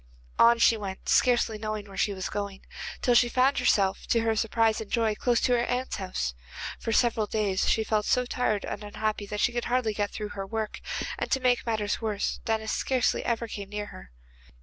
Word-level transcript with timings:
On 0.39 0.57
she 0.57 0.77
went, 0.77 1.07
scarcely 1.07 1.59
knowing 1.59 1.87
where 1.87 1.95
she 1.95 2.11
was 2.11 2.27
going, 2.27 2.65
till 3.03 3.13
she 3.13 3.29
found 3.29 3.59
herself, 3.59 4.07
to 4.07 4.21
her 4.21 4.35
surprise 4.35 4.81
and 4.81 4.89
joy, 4.89 5.13
close 5.13 5.39
to 5.41 5.51
her 5.51 5.63
aunt's 5.63 5.97
house. 5.97 6.33
For 6.79 6.91
several 6.91 7.27
days 7.27 7.69
she 7.69 7.83
felt 7.83 8.07
so 8.07 8.25
tired 8.25 8.65
and 8.65 8.83
unhappy 8.83 9.27
that 9.27 9.41
she 9.41 9.51
could 9.53 9.65
hardly 9.65 9.93
get 9.93 10.09
through 10.09 10.29
her 10.29 10.47
work, 10.47 10.81
and 11.19 11.29
to 11.29 11.39
make 11.39 11.67
matters 11.67 12.01
worse 12.01 12.39
Denis 12.45 12.71
scarcely 12.71 13.23
ever 13.23 13.47
came 13.47 13.69
near 13.69 13.85
her. 13.93 14.09